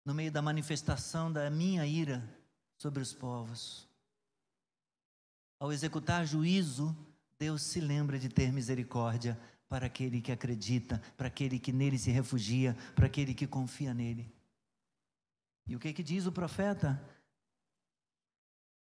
[0.05, 2.21] no meio da manifestação da minha ira
[2.77, 3.89] sobre os povos.
[5.59, 6.95] Ao executar juízo,
[7.39, 12.09] Deus se lembra de ter misericórdia para aquele que acredita, para aquele que nele se
[12.09, 14.33] refugia, para aquele que confia nele.
[15.67, 17.01] E o que, que diz o profeta?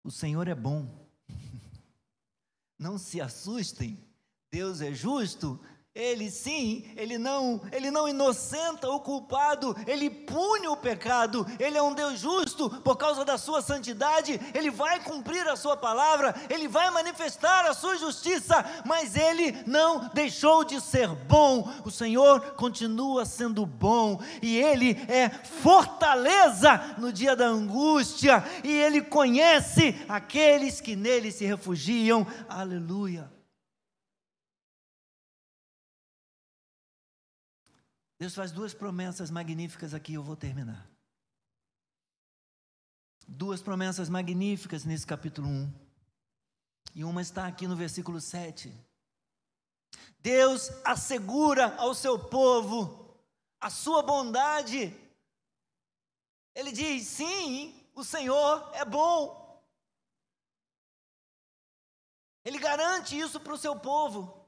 [0.02, 1.08] O Senhor é bom.
[2.78, 4.02] Não se assustem,
[4.50, 5.60] Deus é justo,
[5.92, 11.44] ele sim, ele não, ele não inocenta o culpado, ele pune o pecado.
[11.58, 14.40] Ele é um Deus justo por causa da sua santidade.
[14.54, 20.08] Ele vai cumprir a sua palavra, ele vai manifestar a sua justiça, mas ele não
[20.14, 21.68] deixou de ser bom.
[21.84, 29.02] O Senhor continua sendo bom e ele é fortaleza no dia da angústia e ele
[29.02, 32.24] conhece aqueles que nele se refugiam.
[32.48, 33.39] Aleluia.
[38.20, 40.86] Deus faz duas promessas magníficas aqui, eu vou terminar.
[43.26, 45.72] Duas promessas magníficas nesse capítulo 1.
[46.96, 48.70] E uma está aqui no versículo 7.
[50.18, 53.18] Deus assegura ao seu povo
[53.58, 54.94] a sua bondade.
[56.54, 59.64] Ele diz: sim, o Senhor é bom.
[62.44, 64.39] Ele garante isso para o seu povo.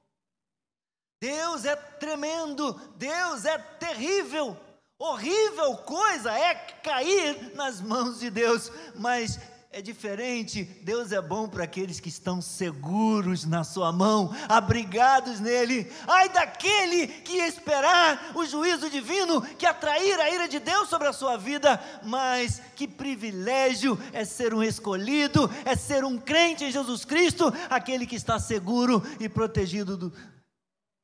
[1.22, 4.56] Deus é tremendo, Deus é terrível,
[4.98, 6.52] horrível coisa é
[6.82, 9.38] cair nas mãos de Deus, mas
[9.70, 10.64] é diferente.
[10.82, 15.88] Deus é bom para aqueles que estão seguros na sua mão, abrigados nele.
[16.08, 21.12] Ai daquele que esperar o juízo divino, que atrair a ira de Deus sobre a
[21.12, 27.04] sua vida, mas que privilégio é ser um escolhido, é ser um crente em Jesus
[27.04, 30.12] Cristo, aquele que está seguro e protegido do,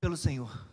[0.00, 0.68] pelo Senhor.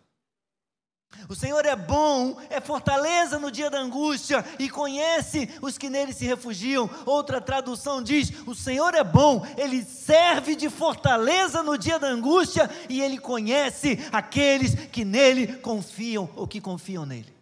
[1.29, 6.13] O Senhor é bom, é fortaleza no dia da angústia e conhece os que nele
[6.13, 6.89] se refugiam.
[7.05, 12.69] Outra tradução diz: O Senhor é bom, ele serve de fortaleza no dia da angústia
[12.89, 17.33] e ele conhece aqueles que nele confiam ou que confiam nele.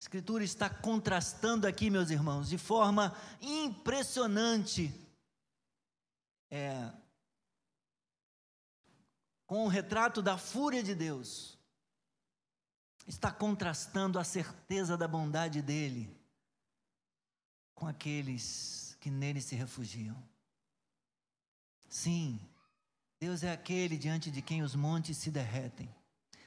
[0.00, 4.92] A Escritura está contrastando aqui, meus irmãos, de forma impressionante.
[6.50, 6.90] É,
[9.50, 11.58] com o retrato da fúria de Deus,
[13.04, 16.16] está contrastando a certeza da bondade dele
[17.74, 20.16] com aqueles que nele se refugiam.
[21.88, 22.38] Sim,
[23.18, 25.92] Deus é aquele diante de quem os montes se derretem.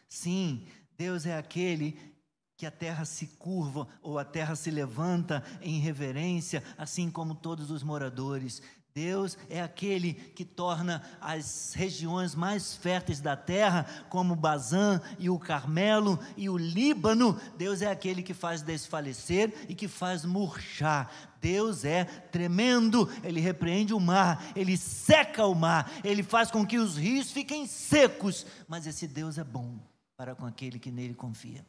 [0.08, 0.66] Sim,
[0.98, 2.16] Deus é aquele
[2.56, 7.70] que a terra se curva ou a terra se levanta em reverência, assim como todos
[7.70, 8.62] os moradores.
[8.94, 15.40] Deus é aquele que torna as regiões mais férteis da terra, como Bazã e o
[15.40, 17.40] Carmelo e o Líbano.
[17.58, 21.12] Deus é aquele que faz desfalecer e que faz murchar.
[21.42, 26.78] Deus é tremendo, ele repreende o mar, ele seca o mar, ele faz com que
[26.78, 28.46] os rios fiquem secos.
[28.68, 29.80] Mas esse Deus é bom
[30.16, 31.66] para com aquele que nele confia.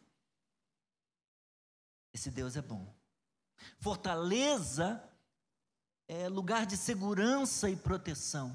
[2.13, 2.87] Esse Deus é bom.
[3.81, 5.03] Fortaleza
[6.15, 8.55] é lugar de segurança e proteção.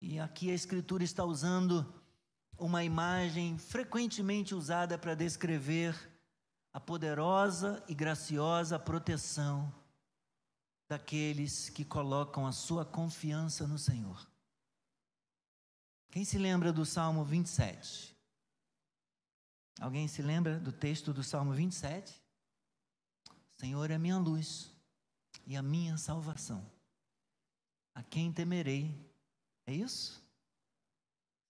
[0.00, 1.84] E aqui a Escritura está usando
[2.56, 5.96] uma imagem frequentemente usada para descrever
[6.72, 9.74] a poderosa e graciosa proteção
[10.88, 14.24] daqueles que colocam a sua confiança no Senhor.
[16.10, 18.16] Quem se lembra do Salmo 27?
[19.80, 22.22] Alguém se lembra do texto do Salmo 27?
[23.56, 24.77] Senhor é minha luz
[25.48, 26.62] e a minha salvação.
[27.94, 28.94] A quem temerei?
[29.66, 30.22] É isso?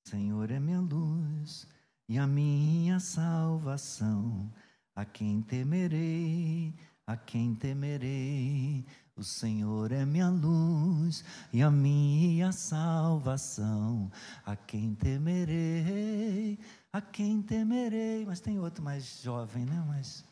[0.07, 1.67] Senhor é minha luz
[2.09, 4.51] e a minha salvação.
[4.95, 6.73] A quem temerei?
[7.07, 8.87] A quem temerei?
[9.17, 14.13] O Senhor é minha luz e a minha salvação.
[14.47, 16.57] A quem temerei?
[16.93, 18.25] A quem temerei?
[18.25, 19.85] Mas tem outro mais jovem, né?
[19.89, 20.25] Mais,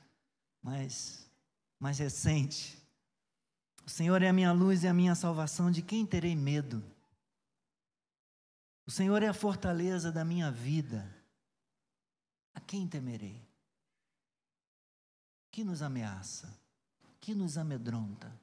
[0.62, 1.28] mais,
[1.80, 2.85] mais recente.
[3.86, 6.82] O Senhor é a minha luz e a minha salvação, de quem terei medo?
[8.84, 11.08] O Senhor é a fortaleza da minha vida,
[12.52, 13.48] a quem temerei?
[15.52, 16.52] Que nos ameaça?
[17.20, 18.36] Que nos amedronta?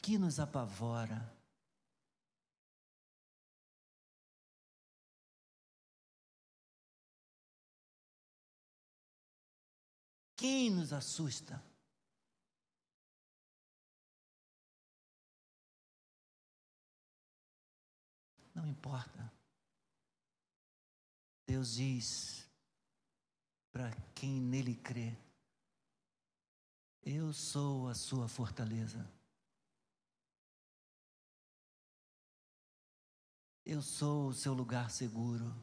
[0.00, 1.34] Que nos apavora?
[10.36, 11.73] Quem nos assusta?
[18.64, 19.30] não importa.
[21.46, 22.50] Deus diz
[23.70, 25.14] para quem nele crê:
[27.02, 29.06] Eu sou a sua fortaleza.
[33.66, 35.54] Eu sou o seu lugar seguro.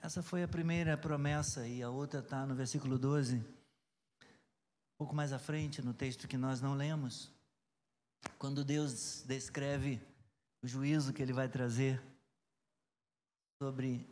[0.00, 3.57] Essa foi a primeira promessa, e a outra está no versículo 12
[4.98, 7.30] pouco mais à frente, no texto que nós não lemos,
[8.36, 10.00] quando Deus descreve
[10.60, 12.02] o juízo que ele vai trazer
[13.62, 14.04] sobre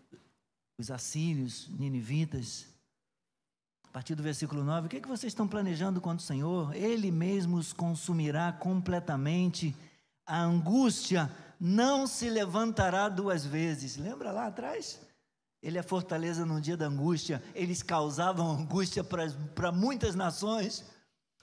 [0.78, 2.66] os assírios, ninivitas.
[3.84, 6.74] A partir do versículo 9, o que, é que vocês estão planejando contra o Senhor?
[6.74, 9.74] Ele mesmo os consumirá completamente.
[10.24, 13.97] A angústia não se levantará duas vezes.
[13.97, 15.01] Lembra lá atrás?
[15.63, 17.43] Ele é fortaleza no dia da angústia.
[17.55, 20.85] Eles causavam angústia para muitas nações.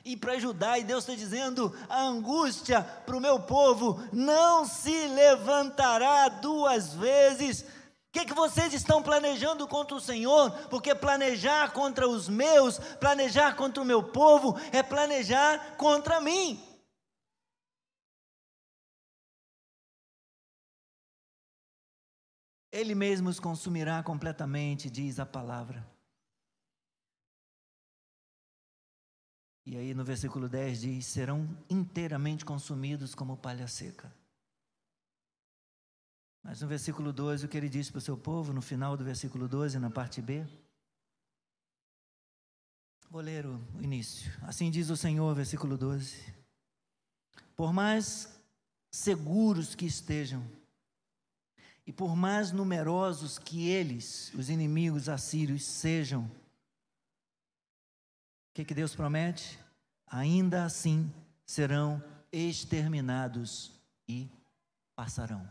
[0.06, 5.08] E para Judá, e Deus está dizendo: a angústia para o meu povo não se
[5.08, 7.66] levantará duas vezes
[8.14, 10.52] que, que vocês estão planejando contra o Senhor?
[10.70, 16.62] Porque planejar contra os meus, planejar contra o meu povo, é planejar contra mim.
[22.74, 25.88] Ele mesmo os consumirá completamente, diz a palavra.
[29.64, 34.12] E aí no versículo 10 diz: serão inteiramente consumidos como palha seca.
[36.42, 39.04] Mas no versículo 12, o que ele disse para o seu povo, no final do
[39.04, 40.44] versículo 12, na parte B.
[43.08, 44.32] Vou ler o início.
[44.42, 46.34] Assim diz o Senhor, versículo 12:
[47.56, 48.36] Por mais
[48.92, 50.44] seguros que estejam,
[51.86, 56.32] e por mais numerosos que eles, os inimigos assírios, sejam, o
[58.54, 59.60] que, que Deus promete?
[60.08, 61.12] Ainda assim
[61.46, 63.72] serão exterminados
[64.08, 64.30] e
[64.96, 65.48] passarão.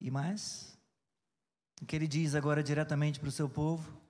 [0.00, 0.78] E mais,
[1.82, 4.00] o que ele diz agora diretamente para o seu povo: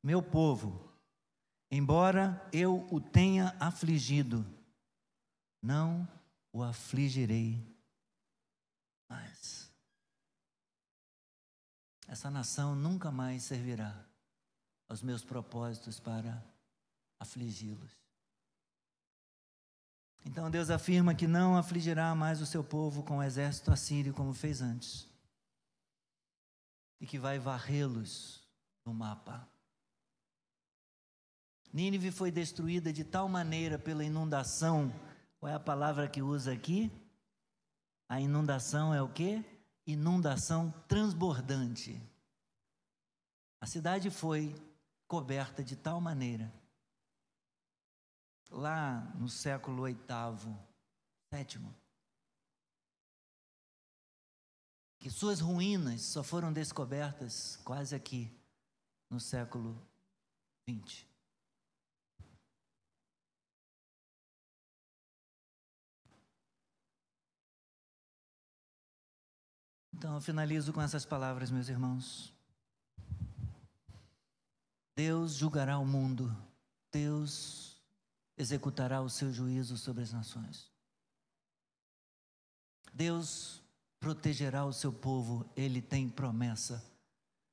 [0.00, 0.92] Meu povo,
[1.72, 4.46] embora eu o tenha afligido,
[5.62, 6.08] não
[6.52, 7.58] o afligirei
[9.08, 9.70] mais.
[12.06, 14.04] Essa nação nunca mais servirá
[14.88, 16.44] aos meus propósitos para
[17.20, 18.00] afligi-los.
[20.24, 24.34] Então Deus afirma que não afligirá mais o seu povo com o exército assírio como
[24.34, 25.08] fez antes
[27.00, 28.42] e que vai varrê-los
[28.84, 29.48] no mapa.
[31.72, 34.92] Nínive foi destruída de tal maneira pela inundação.
[35.40, 36.92] Qual é a palavra que usa aqui?
[38.06, 39.42] A inundação é o quê?
[39.86, 41.98] Inundação transbordante.
[43.58, 44.54] A cidade foi
[45.08, 46.52] coberta de tal maneira.
[48.50, 50.54] Lá no século oitavo,
[51.32, 51.74] sétimo,
[54.98, 58.30] que suas ruínas só foram descobertas quase aqui
[59.08, 59.80] no século
[60.68, 61.09] 20.
[70.00, 72.32] Então eu finalizo com essas palavras, meus irmãos.
[74.96, 76.34] Deus julgará o mundo,
[76.90, 77.76] Deus
[78.34, 80.70] executará o seu juízo sobre as nações.
[82.94, 83.60] Deus
[83.98, 86.82] protegerá o seu povo, ele tem promessa.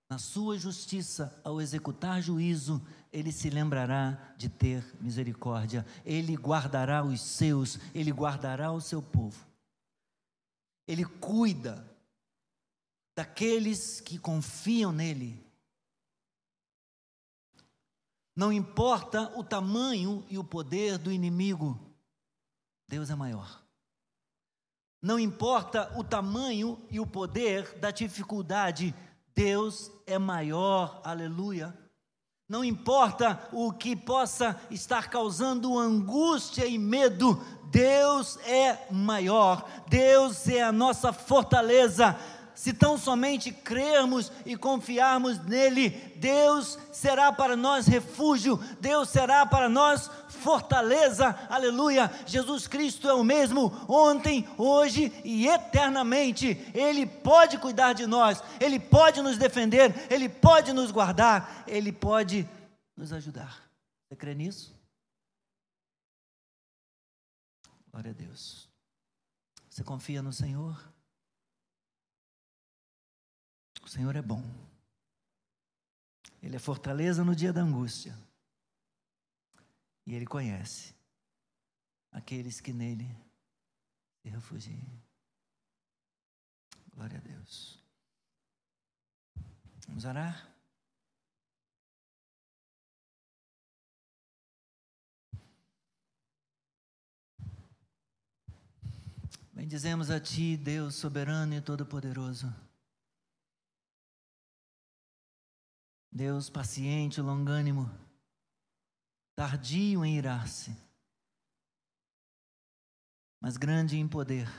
[0.10, 2.82] Na sua justiça, ao executar juízo,
[3.12, 9.45] ele se lembrará de ter misericórdia, ele guardará os seus, ele guardará o seu povo.
[10.88, 11.97] Ele cuida
[13.18, 15.43] daqueles que confiam nele.
[18.36, 21.80] Não importa o tamanho e o poder do inimigo,
[22.88, 23.63] Deus é maior.
[25.01, 28.93] Não importa o tamanho e o poder da dificuldade,
[29.34, 31.76] Deus é maior, aleluia.
[32.47, 40.61] Não importa o que possa estar causando angústia e medo, Deus é maior, Deus é
[40.61, 42.15] a nossa fortaleza,
[42.58, 49.70] se tão somente crermos e confiarmos nele, Deus será para nós refúgio, Deus será para
[49.70, 52.12] nós fortaleza, aleluia.
[52.26, 56.58] Jesus Cristo é o mesmo ontem, hoje e eternamente.
[56.74, 62.49] Ele pode cuidar de nós, ele pode nos defender, ele pode nos guardar, ele pode
[62.97, 63.70] nos ajudar.
[64.10, 64.76] Você crê nisso?
[67.91, 68.68] Glória a Deus.
[69.70, 70.97] Você confia no Senhor?
[73.88, 74.44] O Senhor é bom.
[76.44, 78.14] Ele é fortaleza no dia da angústia.
[80.06, 80.94] E Ele conhece
[82.12, 83.10] aqueles que nele
[84.22, 84.86] se refugiam.
[86.94, 87.82] Glória a Deus.
[89.88, 90.54] Vamos orar?
[99.54, 102.66] Bendizemos a Ti, Deus soberano e todo-poderoso.
[106.18, 107.88] Deus paciente, longânimo,
[109.36, 110.76] tardio em irar-se,
[113.39, 114.49] mas grande em poder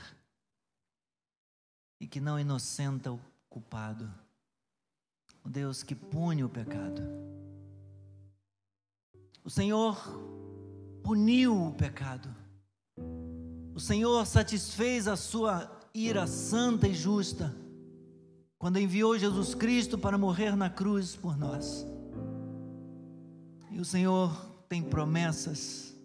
[1.99, 4.09] e que não inocenta o culpado.
[5.43, 7.01] O Deus que pune o pecado.
[9.43, 9.97] O Senhor
[11.03, 12.33] puniu o pecado.
[13.75, 17.53] O Senhor satisfez a sua ira santa e justa
[18.59, 21.87] quando enviou Jesus Cristo para morrer na cruz por nós.
[23.71, 24.35] E o Senhor
[24.67, 25.95] tem promessas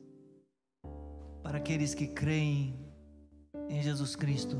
[1.43, 2.79] para aqueles que creem
[3.69, 4.57] em Jesus Cristo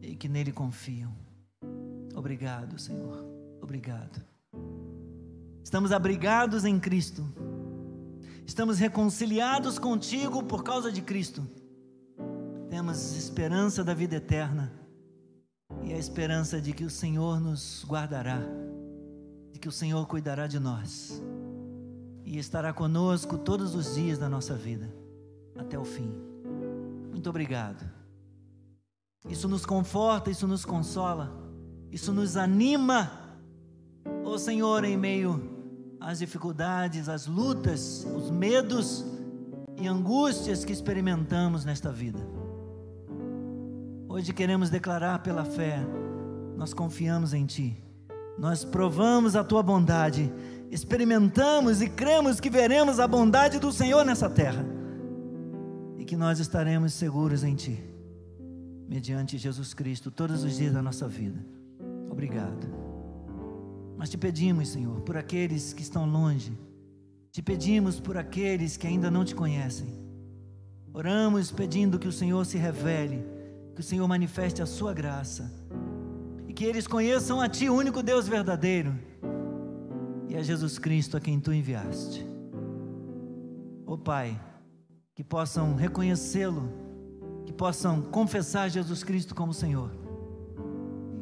[0.00, 1.14] e que nele confiam.
[2.14, 3.26] Obrigado, Senhor.
[3.60, 4.24] Obrigado.
[5.62, 7.30] Estamos abrigados em Cristo.
[8.46, 11.46] Estamos reconciliados contigo por causa de Cristo.
[12.70, 14.81] Temos esperança da vida eterna
[15.84, 18.40] e a esperança de que o Senhor nos guardará,
[19.52, 21.22] de que o Senhor cuidará de nós
[22.24, 24.92] e estará conosco todos os dias da nossa vida,
[25.56, 26.12] até o fim.
[27.10, 27.84] Muito obrigado.
[29.28, 31.32] Isso nos conforta, isso nos consola,
[31.90, 33.10] isso nos anima,
[34.24, 35.52] ô oh, Senhor, em meio
[36.00, 39.04] às dificuldades, às lutas, os medos
[39.76, 42.41] e angústias que experimentamos nesta vida.
[44.12, 45.78] Hoje queremos declarar pela fé,
[46.54, 47.82] nós confiamos em Ti,
[48.38, 50.30] nós provamos a Tua bondade,
[50.70, 54.66] experimentamos e cremos que veremos a bondade do Senhor nessa terra
[55.96, 57.82] e que nós estaremos seguros em Ti,
[58.86, 61.42] mediante Jesus Cristo, todos os dias da nossa vida.
[62.10, 62.68] Obrigado.
[63.96, 66.52] Mas te pedimos, Senhor, por aqueles que estão longe,
[67.30, 69.88] te pedimos por aqueles que ainda não te conhecem.
[70.92, 73.31] Oramos pedindo que o Senhor se revele
[73.74, 75.50] que o Senhor manifeste a sua graça
[76.46, 78.94] e que eles conheçam a Ti, único Deus verdadeiro,
[80.28, 82.26] e a Jesus Cristo a quem Tu enviaste.
[83.86, 84.38] Ó oh, Pai,
[85.14, 86.70] que possam reconhecê-lo,
[87.46, 89.90] que possam confessar Jesus Cristo como Senhor,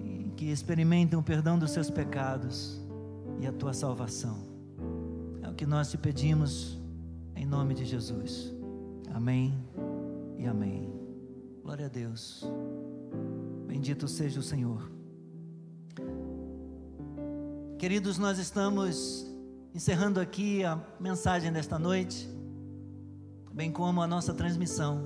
[0.05, 2.81] e que experimentem o perdão dos seus pecados
[3.41, 4.39] e a Tua salvação.
[5.43, 6.79] É o que nós te pedimos
[7.37, 8.53] em nome de Jesus.
[9.13, 9.55] Amém
[10.39, 11.00] e amém.
[11.63, 12.45] Glória a Deus.
[13.67, 14.91] Bendito seja o Senhor.
[17.79, 19.27] Queridos, nós estamos
[19.75, 22.29] encerrando aqui a mensagem desta noite,
[23.53, 25.03] bem como a nossa transmissão.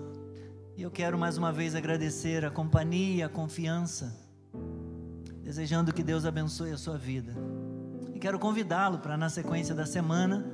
[0.76, 4.16] E eu quero mais uma vez agradecer a companhia a confiança,
[5.42, 7.34] desejando que Deus abençoe a sua vida.
[8.14, 10.44] E quero convidá-lo para, na sequência da semana,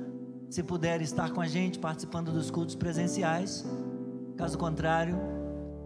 [0.49, 3.65] se puder estar com a gente participando dos cultos presenciais.
[4.35, 5.40] Caso contrário,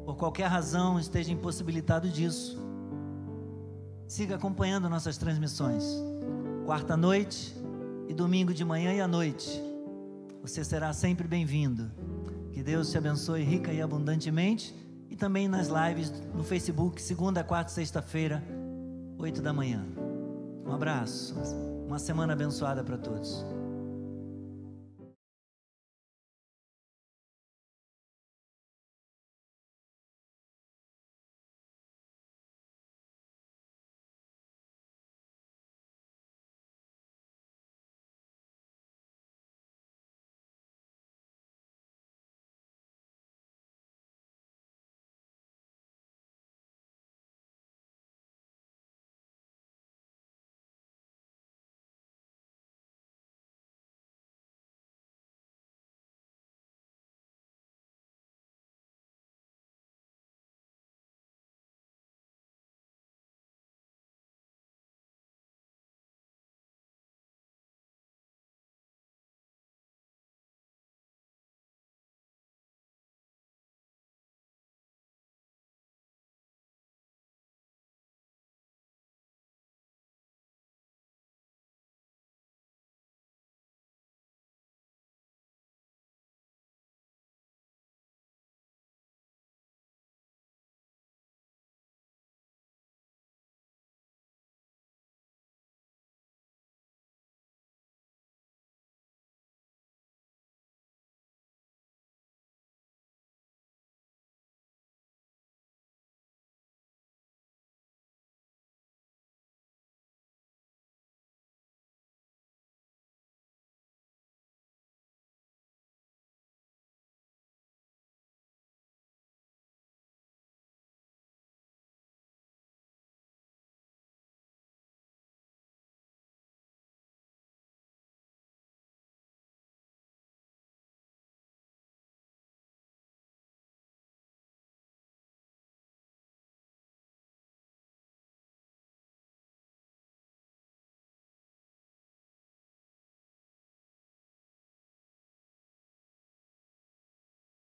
[0.05, 2.57] por qualquer razão esteja impossibilitado disso,
[4.07, 5.83] siga acompanhando nossas transmissões.
[6.65, 7.55] Quarta noite
[8.07, 9.61] e domingo de manhã e à noite.
[10.43, 11.91] Você será sempre bem-vindo.
[12.51, 14.75] Que Deus te abençoe rica e abundantemente.
[15.09, 18.43] E também nas lives no Facebook, segunda, quarta e sexta-feira,
[19.17, 19.83] oito da manhã.
[20.65, 21.35] Um abraço.
[21.87, 23.43] Uma semana abençoada para todos.